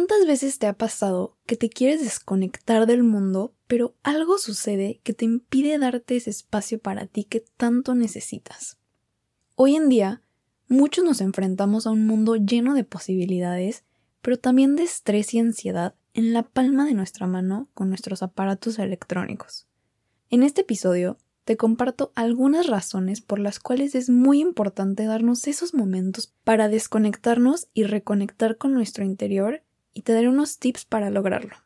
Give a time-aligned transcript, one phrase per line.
[0.00, 5.12] ¿Cuántas veces te ha pasado que te quieres desconectar del mundo, pero algo sucede que
[5.12, 8.78] te impide darte ese espacio para ti que tanto necesitas?
[9.56, 10.22] Hoy en día,
[10.68, 13.84] muchos nos enfrentamos a un mundo lleno de posibilidades,
[14.22, 18.78] pero también de estrés y ansiedad en la palma de nuestra mano con nuestros aparatos
[18.78, 19.66] electrónicos.
[20.30, 25.74] En este episodio te comparto algunas razones por las cuales es muy importante darnos esos
[25.74, 29.62] momentos para desconectarnos y reconectar con nuestro interior
[29.92, 31.56] y te daré unos tips para lograrlo.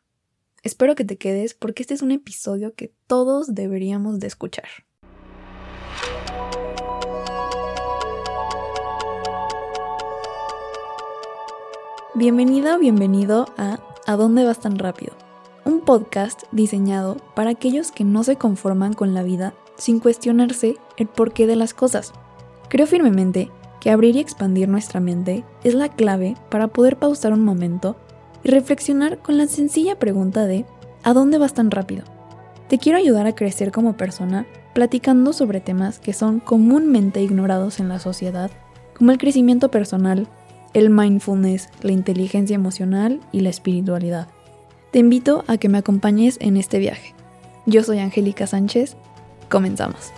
[0.63, 4.67] Espero que te quedes porque este es un episodio que todos deberíamos de escuchar.
[12.15, 15.13] Bienvenida o bienvenido a ¿A dónde vas tan rápido?
[15.63, 21.07] Un podcast diseñado para aquellos que no se conforman con la vida sin cuestionarse el
[21.07, 22.13] porqué de las cosas.
[22.69, 27.43] Creo firmemente que abrir y expandir nuestra mente es la clave para poder pausar un
[27.43, 27.95] momento
[28.45, 30.65] y reflexionar con la sencilla pregunta de
[31.03, 32.03] ¿a dónde vas tan rápido?
[32.69, 37.89] Te quiero ayudar a crecer como persona platicando sobre temas que son comúnmente ignorados en
[37.89, 38.51] la sociedad,
[38.95, 40.27] como el crecimiento personal,
[40.73, 44.27] el mindfulness, la inteligencia emocional y la espiritualidad.
[44.91, 47.15] Te invito a que me acompañes en este viaje.
[47.65, 48.95] Yo soy Angélica Sánchez.
[49.49, 50.11] Comenzamos.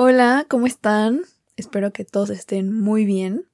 [0.00, 1.22] Hola, ¿cómo están?
[1.56, 3.48] Espero que todos estén muy bien.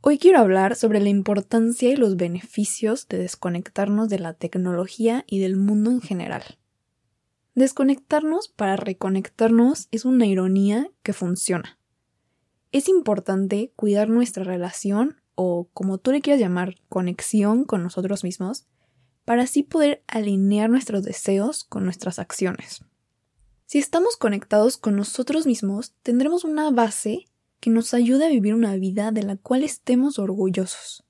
[0.00, 5.40] Hoy quiero hablar sobre la importancia y los beneficios de desconectarnos de la tecnología y
[5.40, 6.44] del mundo en general.
[7.56, 11.80] Desconectarnos para reconectarnos es una ironía que funciona.
[12.70, 18.68] Es importante cuidar nuestra relación o, como tú le quieras llamar, conexión con nosotros mismos,
[19.24, 22.84] para así poder alinear nuestros deseos con nuestras acciones.
[23.72, 27.24] Si estamos conectados con nosotros mismos, tendremos una base
[27.58, 31.04] que nos ayude a vivir una vida de la cual estemos orgullosos.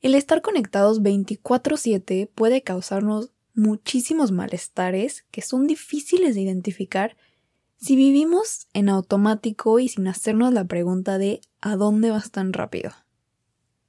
[0.00, 7.16] El estar conectados 24/7 puede causarnos muchísimos malestares que son difíciles de identificar
[7.76, 12.90] si vivimos en automático y sin hacernos la pregunta de ¿a dónde vas tan rápido?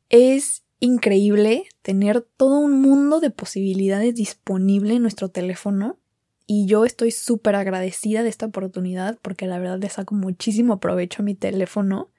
[0.09, 5.97] Es increíble tener todo un mundo de posibilidades disponible en nuestro teléfono
[6.47, 11.21] y yo estoy súper agradecida de esta oportunidad porque la verdad le saco muchísimo provecho
[11.21, 12.09] a mi teléfono.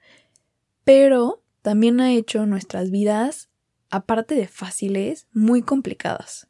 [0.83, 3.49] Pero también ha hecho nuestras vidas,
[3.89, 6.47] aparte de fáciles, muy complicadas.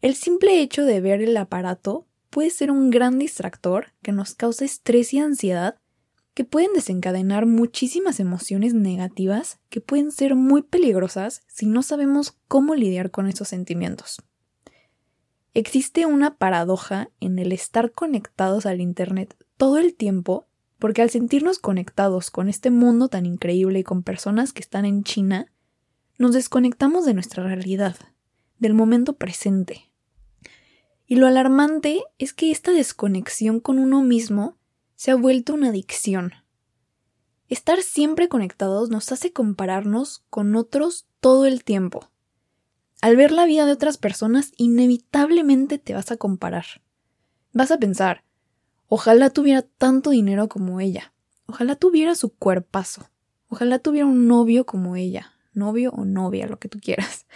[0.00, 4.64] El simple hecho de ver el aparato puede ser un gran distractor que nos causa
[4.64, 5.80] estrés y ansiedad
[6.34, 12.76] que pueden desencadenar muchísimas emociones negativas que pueden ser muy peligrosas si no sabemos cómo
[12.76, 14.22] lidiar con esos sentimientos.
[15.58, 20.46] Existe una paradoja en el estar conectados al Internet todo el tiempo,
[20.78, 25.02] porque al sentirnos conectados con este mundo tan increíble y con personas que están en
[25.02, 25.50] China,
[26.16, 27.96] nos desconectamos de nuestra realidad,
[28.60, 29.90] del momento presente.
[31.08, 34.58] Y lo alarmante es que esta desconexión con uno mismo
[34.94, 36.34] se ha vuelto una adicción.
[37.48, 42.12] Estar siempre conectados nos hace compararnos con otros todo el tiempo.
[43.00, 46.66] Al ver la vida de otras personas, inevitablemente te vas a comparar.
[47.52, 48.24] Vas a pensar,
[48.88, 51.12] ojalá tuviera tanto dinero como ella,
[51.46, 53.08] ojalá tuviera su cuerpazo,
[53.48, 57.26] ojalá tuviera un novio como ella, novio o novia, lo que tú quieras.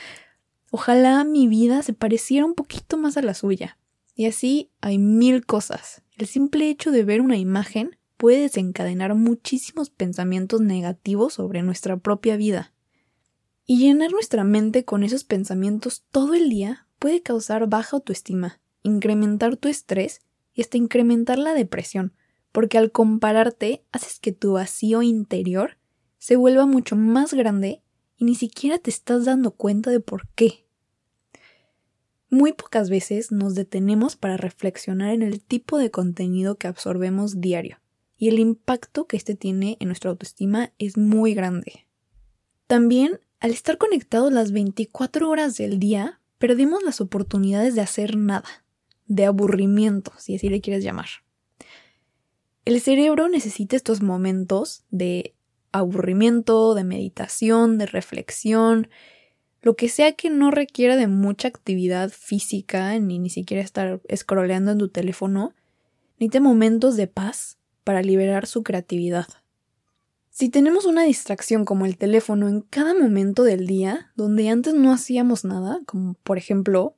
[0.71, 3.77] Ojalá mi vida se pareciera un poquito más a la suya.
[4.15, 6.03] Y así hay mil cosas.
[6.17, 12.37] El simple hecho de ver una imagen puede desencadenar muchísimos pensamientos negativos sobre nuestra propia
[12.37, 12.73] vida.
[13.73, 19.57] Y llenar nuestra mente con esos pensamientos todo el día puede causar baja autoestima, incrementar
[19.57, 20.21] tu estrés
[20.53, 22.13] y hasta incrementar la depresión,
[22.53, 25.79] porque al compararte haces que tu vacío interior
[26.19, 27.81] se vuelva mucho más grande
[28.19, 30.67] y ni siquiera te estás dando cuenta de por qué.
[32.29, 37.79] Muy pocas veces nos detenemos para reflexionar en el tipo de contenido que absorbemos diario,
[38.19, 41.87] y el impacto que este tiene en nuestra autoestima es muy grande.
[42.67, 48.65] También al estar conectados las 24 horas del día, perdimos las oportunidades de hacer nada,
[49.09, 51.09] de aburrimiento, si así le quieres llamar.
[52.65, 55.35] El cerebro necesita estos momentos de
[55.73, 58.89] aburrimiento, de meditación, de reflexión,
[59.61, 64.71] lo que sea que no requiera de mucha actividad física, ni ni siquiera estar scrolleando
[64.71, 65.53] en tu teléfono,
[66.21, 69.27] necesita momentos de paz para liberar su creatividad.
[70.33, 74.91] Si tenemos una distracción como el teléfono en cada momento del día, donde antes no
[74.91, 76.97] hacíamos nada, como por ejemplo,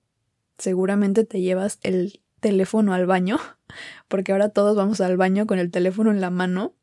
[0.56, 3.38] seguramente te llevas el teléfono al baño,
[4.08, 6.74] porque ahora todos vamos al baño con el teléfono en la mano.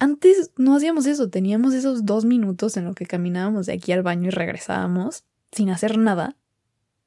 [0.00, 4.02] Antes no hacíamos eso, teníamos esos dos minutos en lo que caminábamos de aquí al
[4.02, 6.34] baño y regresábamos sin hacer nada.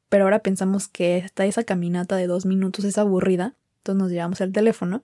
[0.08, 4.40] Pero ahora pensamos que hasta esa caminata de dos minutos es aburrida, entonces nos llevamos
[4.40, 5.04] el teléfono.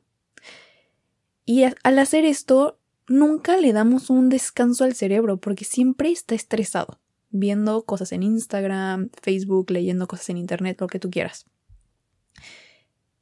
[1.46, 2.78] Y al hacer esto,
[3.08, 7.00] nunca le damos un descanso al cerebro porque siempre está estresado,
[7.30, 11.46] viendo cosas en Instagram, Facebook, leyendo cosas en Internet, lo que tú quieras.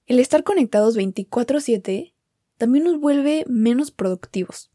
[0.08, 2.14] El estar conectados 24/7
[2.58, 4.72] también nos vuelve menos productivos.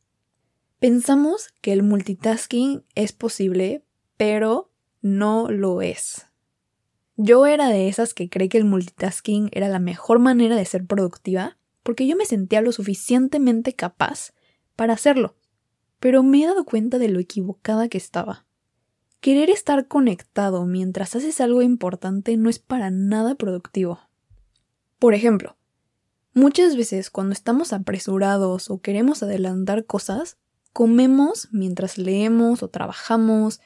[0.78, 3.84] Pensamos que el multitasking es posible,
[4.16, 4.70] pero
[5.02, 6.26] no lo es.
[7.16, 10.86] Yo era de esas que cree que el multitasking era la mejor manera de ser
[10.86, 14.32] productiva porque yo me sentía lo suficientemente capaz
[14.80, 15.36] para hacerlo,
[15.98, 18.46] pero me he dado cuenta de lo equivocada que estaba.
[19.20, 24.00] Querer estar conectado mientras haces algo importante no es para nada productivo.
[24.98, 25.58] Por ejemplo,
[26.32, 30.38] muchas veces cuando estamos apresurados o queremos adelantar cosas,
[30.72, 33.60] comemos mientras leemos o trabajamos,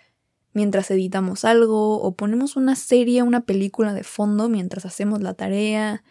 [0.52, 5.34] mientras editamos algo o ponemos una serie o una película de fondo mientras hacemos la
[5.34, 6.02] tarea,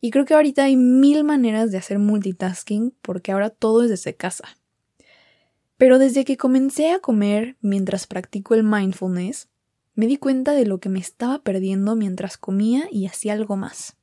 [0.00, 4.16] y creo que ahorita hay mil maneras de hacer multitasking porque ahora todo es desde
[4.16, 4.56] casa.
[5.76, 9.48] Pero desde que comencé a comer mientras practico el mindfulness,
[9.94, 13.96] me di cuenta de lo que me estaba perdiendo mientras comía y hacía algo más.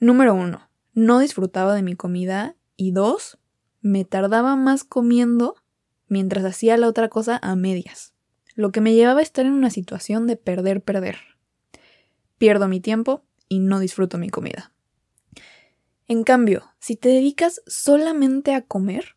[0.00, 3.38] Número uno, no disfrutaba de mi comida y dos,
[3.80, 5.56] me tardaba más comiendo
[6.08, 8.14] mientras hacía la otra cosa a medias,
[8.54, 11.18] lo que me llevaba a estar en una situación de perder, perder.
[12.38, 14.72] Pierdo mi tiempo y no disfruto mi comida.
[16.08, 19.16] En cambio, si te dedicas solamente a comer,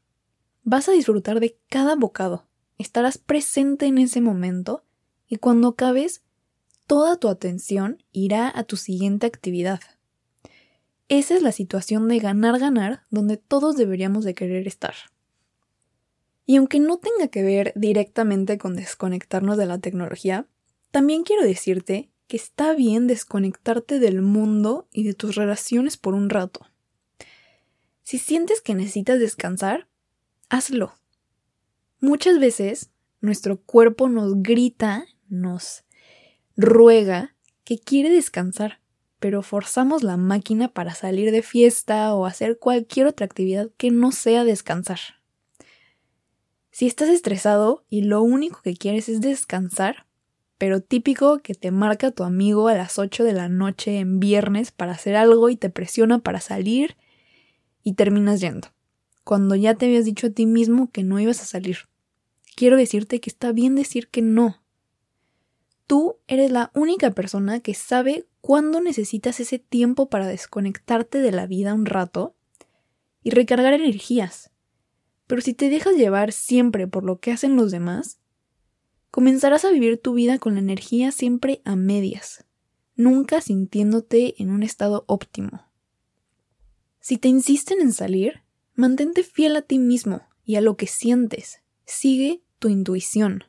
[0.66, 2.46] vas a disfrutar de cada bocado,
[2.78, 4.84] estarás presente en ese momento
[5.30, 6.22] y cuando acabes,
[6.86, 9.80] toda tu atención irá a tu siguiente actividad.
[11.08, 14.96] Esa es la situación de ganar-ganar donde todos deberíamos de querer estar.
[16.46, 20.46] Y aunque no tenga que ver directamente con desconectarnos de la tecnología,
[20.92, 26.30] también quiero decirte que está bien desconectarte del mundo y de tus relaciones por un
[26.30, 26.66] rato.
[28.04, 29.88] Si sientes que necesitas descansar,
[30.50, 30.94] hazlo.
[32.00, 32.92] Muchas veces
[33.22, 35.84] nuestro cuerpo nos grita, nos
[36.56, 38.80] ruega que quiere descansar,
[39.20, 44.12] pero forzamos la máquina para salir de fiesta o hacer cualquier otra actividad que no
[44.12, 45.00] sea descansar.
[46.70, 50.06] Si estás estresado y lo único que quieres es descansar,
[50.58, 54.72] pero típico que te marca tu amigo a las 8 de la noche en viernes
[54.72, 56.96] para hacer algo y te presiona para salir
[57.84, 58.70] y terminas yendo,
[59.24, 61.78] cuando ya te habías dicho a ti mismo que no ibas a salir.
[62.56, 64.64] Quiero decirte que está bien decir que no.
[65.88, 71.48] Tú eres la única persona que sabe cuándo necesitas ese tiempo para desconectarte de la
[71.48, 72.36] vida un rato
[73.22, 74.52] y recargar energías.
[75.28, 78.20] Pero si te dejas llevar siempre por lo que hacen los demás,
[79.16, 82.44] comenzarás a vivir tu vida con la energía siempre a medias,
[82.98, 85.72] nunca sintiéndote en un estado óptimo.
[87.00, 88.42] Si te insisten en salir,
[88.74, 91.62] mantente fiel a ti mismo y a lo que sientes.
[91.86, 93.46] Sigue tu intuición.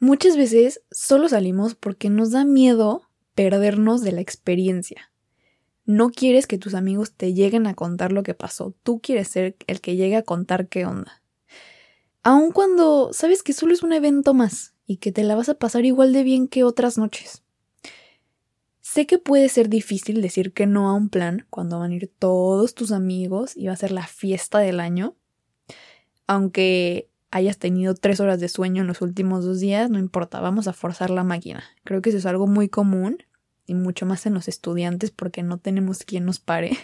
[0.00, 3.02] Muchas veces solo salimos porque nos da miedo
[3.36, 5.12] perdernos de la experiencia.
[5.84, 9.56] No quieres que tus amigos te lleguen a contar lo que pasó, tú quieres ser
[9.68, 11.22] el que llegue a contar qué onda.
[12.24, 15.54] Aun cuando sabes que solo es un evento más y que te la vas a
[15.54, 17.44] pasar igual de bien que otras noches.
[18.80, 22.12] Sé que puede ser difícil decir que no a un plan cuando van a ir
[22.18, 25.14] todos tus amigos y va a ser la fiesta del año.
[26.26, 30.66] Aunque hayas tenido tres horas de sueño en los últimos dos días, no importa, vamos
[30.66, 31.62] a forzar la máquina.
[31.84, 33.18] Creo que eso es algo muy común
[33.66, 36.76] y mucho más en los estudiantes porque no tenemos quien nos pare.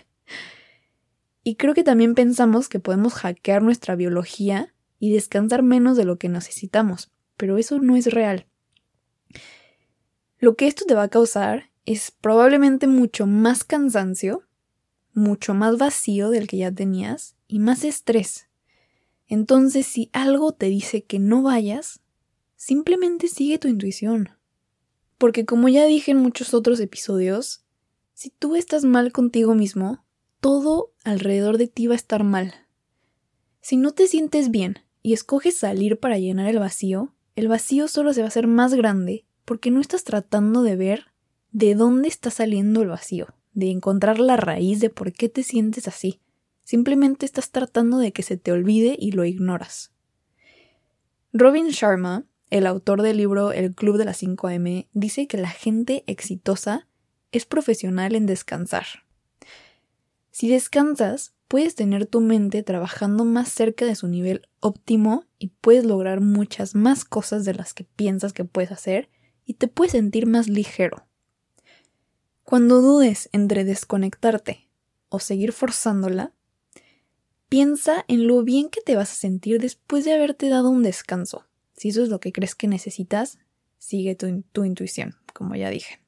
[1.42, 6.18] Y creo que también pensamos que podemos hackear nuestra biología y descansar menos de lo
[6.18, 8.46] que necesitamos, pero eso no es real.
[10.38, 14.42] Lo que esto te va a causar es probablemente mucho más cansancio,
[15.14, 18.48] mucho más vacío del que ya tenías y más estrés.
[19.28, 22.00] Entonces, si algo te dice que no vayas,
[22.54, 24.30] simplemente sigue tu intuición.
[25.18, 27.64] Porque como ya dije en muchos otros episodios,
[28.12, 30.04] si tú estás mal contigo mismo,
[30.40, 32.54] todo alrededor de ti va a estar mal.
[33.60, 38.14] Si no te sientes bien y escoges salir para llenar el vacío, el vacío solo
[38.14, 41.04] se va a hacer más grande porque no estás tratando de ver
[41.52, 45.86] de dónde está saliendo el vacío, de encontrar la raíz de por qué te sientes
[45.86, 46.20] así.
[46.64, 49.92] Simplemente estás tratando de que se te olvide y lo ignoras.
[51.32, 56.04] Robin Sharma, el autor del libro El Club de las 5M, dice que la gente
[56.06, 56.88] exitosa
[57.32, 58.86] es profesional en descansar.
[60.30, 65.84] Si descansas, puedes tener tu mente trabajando más cerca de su nivel óptimo y puedes
[65.84, 69.08] lograr muchas más cosas de las que piensas que puedes hacer
[69.44, 71.06] y te puedes sentir más ligero.
[72.42, 74.68] Cuando dudes entre desconectarte
[75.08, 76.32] o seguir forzándola,
[77.48, 81.46] piensa en lo bien que te vas a sentir después de haberte dado un descanso.
[81.76, 83.38] Si eso es lo que crees que necesitas,
[83.78, 86.00] sigue tu, tu intuición, como ya dije.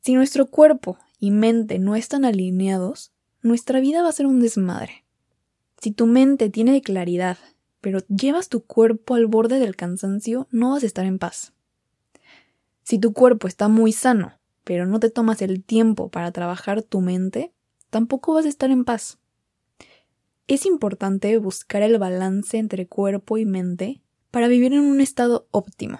[0.00, 3.11] Si nuestro cuerpo y mente no están alineados,
[3.42, 5.04] nuestra vida va a ser un desmadre.
[5.80, 7.38] Si tu mente tiene claridad,
[7.80, 11.52] pero llevas tu cuerpo al borde del cansancio, no vas a estar en paz.
[12.84, 17.00] Si tu cuerpo está muy sano, pero no te tomas el tiempo para trabajar tu
[17.00, 17.52] mente,
[17.90, 19.18] tampoco vas a estar en paz.
[20.46, 25.98] Es importante buscar el balance entre cuerpo y mente para vivir en un estado óptimo.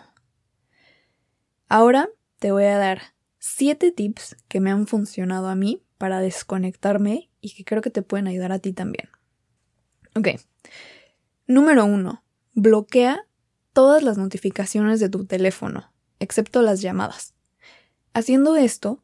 [1.69, 2.09] Ahora
[2.39, 3.03] te voy a dar
[3.39, 8.01] 7 tips que me han funcionado a mí para desconectarme y que creo que te
[8.01, 9.11] pueden ayudar a ti también.
[10.15, 10.29] Ok.
[11.47, 12.23] Número 1.
[12.55, 13.27] Bloquea
[13.75, 17.35] todas las notificaciones de tu teléfono, excepto las llamadas.
[18.15, 19.03] Haciendo esto,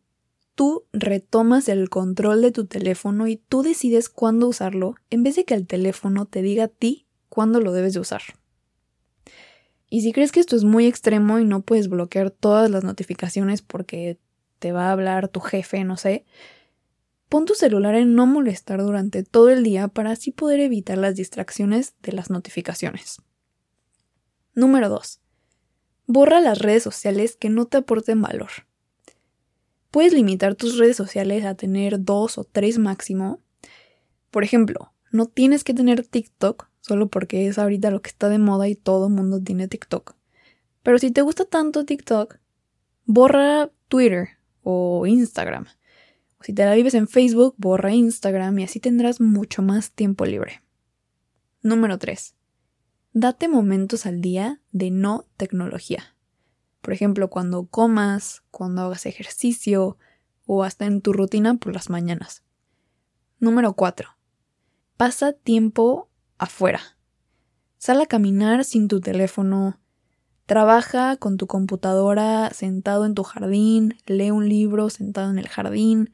[0.55, 5.45] tú retomas el control de tu teléfono y tú decides cuándo usarlo en vez de
[5.45, 8.23] que el teléfono te diga a ti cuándo lo debes de usar.
[9.91, 13.63] Y si crees que esto es muy extremo y no puedes bloquear todas las notificaciones
[13.63, 14.19] porque
[14.59, 16.27] te va a hablar tu jefe, no sé,
[17.29, 21.15] pon tu celular en no molestar durante todo el día para así poder evitar las
[21.15, 23.23] distracciones de las notificaciones.
[24.55, 25.21] Número 2.
[26.07, 28.51] Borra las redes sociales que no te aporten valor.
[29.91, 33.41] Puedes limitar tus redes sociales a tener dos o tres máximo.
[34.31, 38.39] Por ejemplo, no tienes que tener TikTok solo porque es ahorita lo que está de
[38.39, 40.15] moda y todo el mundo tiene TikTok.
[40.83, 42.39] Pero si te gusta tanto TikTok,
[43.05, 44.31] borra Twitter
[44.63, 45.67] o Instagram.
[46.41, 50.63] Si te la vives en Facebook, borra Instagram y así tendrás mucho más tiempo libre.
[51.63, 52.35] Número 3.
[53.13, 56.17] Date momentos al día de no tecnología.
[56.81, 59.99] Por ejemplo, cuando comas, cuando hagas ejercicio
[60.47, 62.45] o hasta en tu rutina por las mañanas.
[63.41, 64.09] Número 4.
[64.97, 66.81] Pasa tiempo afuera.
[67.77, 69.81] Sal a caminar sin tu teléfono,
[70.49, 76.11] Trabaja con tu computadora sentado en tu jardín, lee un libro sentado en el jardín.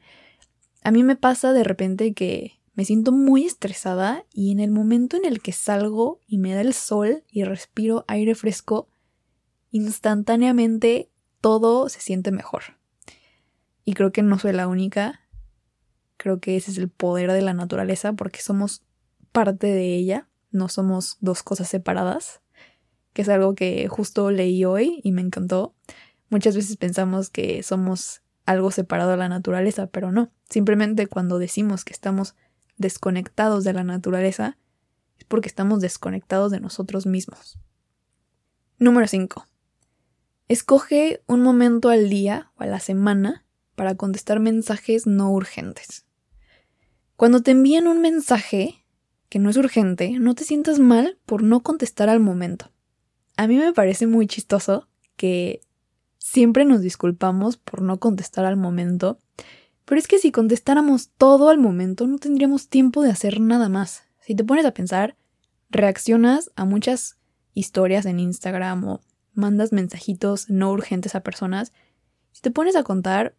[0.83, 5.15] A mí me pasa de repente que me siento muy estresada y en el momento
[5.15, 8.89] en el que salgo y me da el sol y respiro aire fresco,
[9.71, 12.63] instantáneamente todo se siente mejor.
[13.85, 15.21] Y creo que no soy la única.
[16.17, 18.83] Creo que ese es el poder de la naturaleza porque somos
[19.31, 22.41] parte de ella, no somos dos cosas separadas
[23.15, 25.73] que es algo que justo leí hoy y me encantó.
[26.29, 30.33] Muchas veces pensamos que somos algo separado de la naturaleza, pero no.
[30.49, 32.35] Simplemente cuando decimos que estamos
[32.75, 34.57] desconectados de la naturaleza,
[35.17, 37.57] es porque estamos desconectados de nosotros mismos.
[38.79, 39.47] Número 5.
[40.49, 43.45] Escoge un momento al día o a la semana
[43.75, 46.05] para contestar mensajes no urgentes.
[47.15, 48.85] Cuando te envían un mensaje
[49.29, 52.74] que no es urgente, no te sientas mal por no contestar al momento.
[53.37, 54.87] A mí me parece muy chistoso
[55.17, 55.61] que
[56.17, 59.19] siempre nos disculpamos por no contestar al momento,
[59.83, 64.03] pero es que si contestáramos todo al momento no tendríamos tiempo de hacer nada más.
[64.21, 65.17] Si te pones a pensar,
[65.69, 67.17] reaccionas a muchas
[67.53, 69.01] historias en Instagram o
[69.33, 71.73] mandas mensajitos no urgentes a personas,
[72.31, 73.35] si te pones a contar,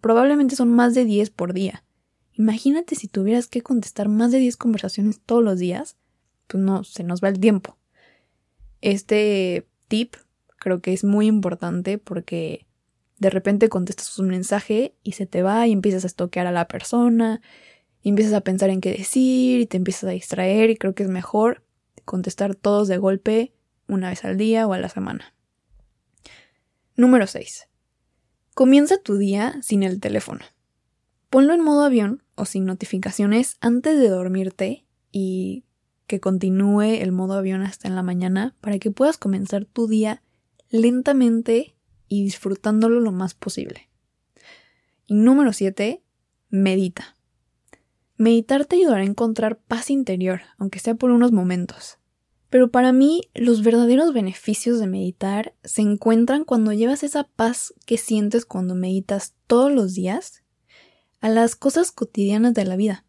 [0.00, 1.84] probablemente son más de 10 por día.
[2.32, 5.96] Imagínate si tuvieras que contestar más de 10 conversaciones todos los días,
[6.48, 7.78] pues no, se nos va el tiempo.
[8.84, 10.16] Este tip
[10.58, 12.66] creo que es muy importante porque
[13.18, 16.68] de repente contestas un mensaje y se te va y empiezas a estoquear a la
[16.68, 17.40] persona,
[18.02, 21.02] y empiezas a pensar en qué decir y te empiezas a distraer y creo que
[21.02, 21.64] es mejor
[22.04, 23.54] contestar todos de golpe
[23.88, 25.34] una vez al día o a la semana.
[26.94, 27.66] Número 6.
[28.52, 30.44] Comienza tu día sin el teléfono.
[31.30, 35.63] Ponlo en modo avión o sin notificaciones antes de dormirte y
[36.06, 40.22] que continúe el modo avión hasta en la mañana para que puedas comenzar tu día
[40.70, 41.76] lentamente
[42.08, 43.88] y disfrutándolo lo más posible.
[45.06, 46.02] Y número 7,
[46.50, 47.16] medita.
[48.16, 51.98] Meditar te ayudará a encontrar paz interior, aunque sea por unos momentos.
[52.48, 57.98] Pero para mí, los verdaderos beneficios de meditar se encuentran cuando llevas esa paz que
[57.98, 60.44] sientes cuando meditas todos los días
[61.20, 63.04] a las cosas cotidianas de la vida.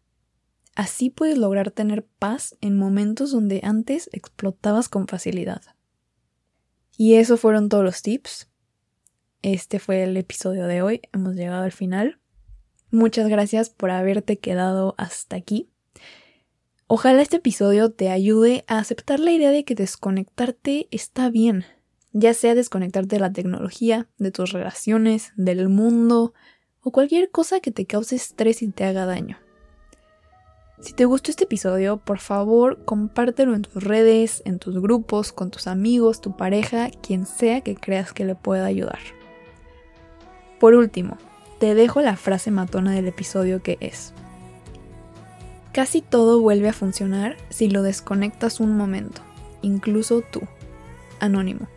[0.76, 5.62] Así puedes lograr tener paz en momentos donde antes explotabas con facilidad.
[6.98, 8.48] Y eso fueron todos los tips.
[9.40, 11.00] este fue el episodio de hoy.
[11.12, 12.20] Hemos llegado al final.
[12.90, 15.70] Muchas gracias por haberte quedado hasta aquí.
[16.88, 21.64] Ojalá este episodio te ayude a aceptar la idea de que desconectarte está bien,
[22.12, 26.34] ya sea desconectarte de la tecnología, de tus relaciones, del mundo
[26.80, 29.38] o cualquier cosa que te cause estrés y te haga daño.
[30.80, 35.50] Si te gustó este episodio, por favor compártelo en tus redes, en tus grupos, con
[35.50, 38.98] tus amigos, tu pareja, quien sea que creas que le pueda ayudar.
[40.60, 41.16] Por último,
[41.58, 44.12] te dejo la frase matona del episodio que es,
[45.76, 49.20] Casi todo vuelve a funcionar si lo desconectas un momento,
[49.60, 50.40] incluso tú.
[51.20, 51.68] Anónimo.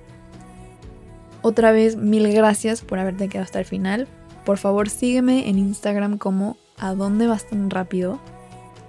[1.42, 4.08] Otra vez, mil gracias por haberte quedado hasta el final.
[4.46, 8.22] Por favor, sígueme en Instagram como a dónde vas tan rápido.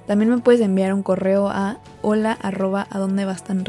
[0.07, 3.64] También me puedes enviar un correo a hola arroba a dónde vas tan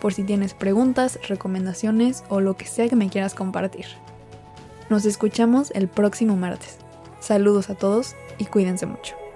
[0.00, 3.86] por si tienes preguntas, recomendaciones o lo que sea que me quieras compartir.
[4.90, 6.78] Nos escuchamos el próximo martes.
[7.20, 9.27] Saludos a todos y cuídense mucho.